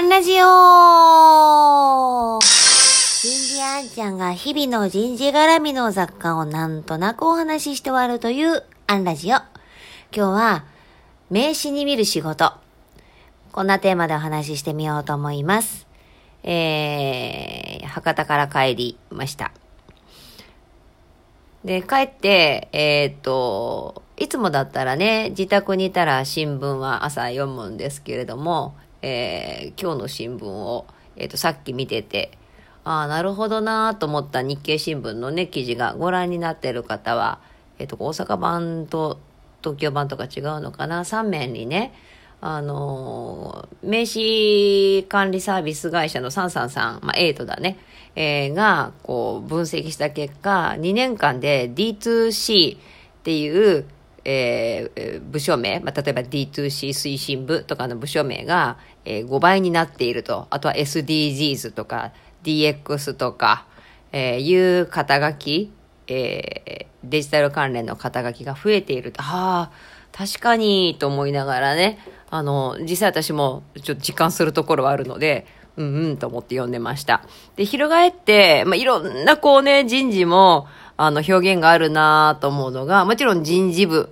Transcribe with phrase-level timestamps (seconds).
[0.00, 9.36] アンラジオ人事あんちゃんが日々の人事絡みの雑貨をなんとなくお話しして終わるというアンラジオ。
[9.36, 9.44] 今
[10.10, 10.64] 日は
[11.28, 12.54] 名刺に見る仕事。
[13.52, 15.86] こんなテーマでお話ししてみようと思います。
[16.44, 19.52] えー、博多から帰りました。
[21.62, 32.32] で、帰って、えーっと、いつもだったらね、自宅にいたら新聞は朝読むんですけれども、えー今日の新聞を、えーと、さっき見てて、
[32.84, 37.40] ああ、なるほどなと思った日経新聞のね、記事がご覧になってる方は、
[37.78, 39.18] えーと、大阪版と
[39.62, 41.92] 東京版とか違うのかな ?3 面にね、
[42.42, 47.78] あの名刺管理サービス会社のサンサンさん、まあ、エイトだね、
[48.16, 52.80] えーが、こう、分析した結果、2年間で D2C っ
[53.22, 53.86] ていう、
[54.24, 60.46] えー部署名、まあ、例えば D2C 推進部とかの部署名が、えー5倍になっていると。
[60.50, 62.12] あとは SDGs とか
[62.44, 63.66] DX とか、
[64.12, 65.72] えーいう肩書き、
[66.06, 69.22] えーデジタル関連の肩書きが増えていると。
[69.22, 69.72] ああ、
[70.12, 71.98] 確かに、と思いながらね、
[72.30, 77.22] あの、実際私もちょっと実感するところはあるので、うんうんと思って読んでました。
[77.56, 80.66] で、翻って、まあ、いろんなこうね、人事も、
[81.02, 84.10] あの、表現があるなと思うのが、もちろん人事部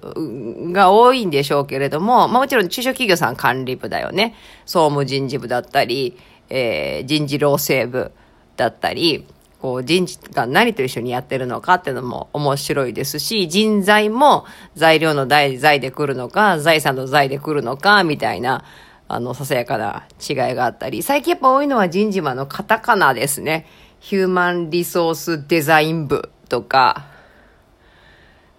[0.72, 4.34] が多いんでしょうけれども、まあ、もちろん中小企業さん管理部だよね。
[4.64, 6.16] 総務人事部だったり、
[6.48, 8.10] えー人事労政部
[8.56, 9.26] だったり、
[9.60, 18.64] こう人事が何と一緒にやってるのかっていうのも面白いですし、人材も材料の財財で来るのか、財産の財で来るのか、みたいな、
[19.08, 23.66] あの、ささやかな違いがあったり、最近やっぱ多いのは人事マのカタカナですね。
[24.00, 27.06] ヒューマンリソースデザイン部とか、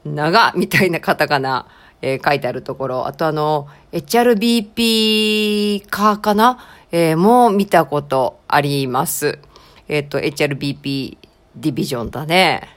[0.05, 1.67] 長みたいなカタカナ、
[2.01, 6.59] えー書いてあるところ、あとあの、HRBP 化かな、
[6.91, 9.39] えーも見たことあります。
[9.87, 11.17] えっ、と、HRBP
[11.55, 12.69] ディビジョンだね。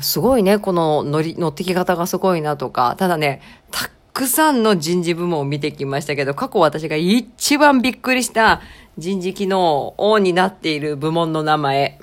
[0.00, 3.40] すごいね、この乗り、乗ってき方がすごいなとか、ただね、
[3.70, 8.60] たくさんの人事部門を見てきましたけど、過去私が一番びっくりした
[8.98, 11.98] 人事機能オンになっている部門の名前、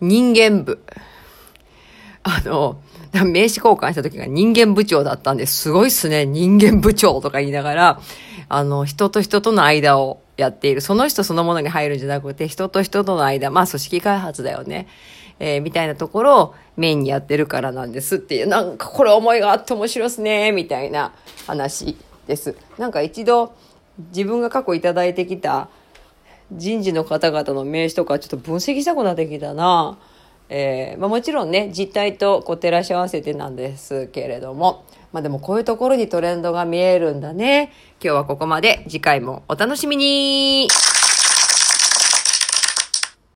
[0.00, 0.82] 人間部。
[2.22, 2.80] あの、
[3.12, 8.00] 名刺交換した時が人間部長だったんですすごいっすね、人間部長とか言いながら、
[8.48, 10.80] あの、人と人との間をやっている。
[10.80, 14.86] その人そのものに入るんじゃなくて、人と人との間、まあ組織開発だよね。
[15.38, 21.12] えーみたいなところをメインにやってるからなんですっていう、なんかこれ思いがあって面白っすね、みたいな
[21.46, 21.96] 話
[22.26, 22.56] です。
[22.78, 23.54] なんか一度
[24.08, 25.68] 自分が過去いただいてきた
[26.52, 29.98] 人事の方々の名刺とかちょっと分析したくなってきたな。
[30.48, 37.72] えーまあ、もちろんね、実態とこう照らし合わせてなんですけれども、まあでもこういうところにトレンドが見えるんだね。
[38.00, 38.84] 今日はここまで。
[38.84, 40.68] 次回もお楽しみに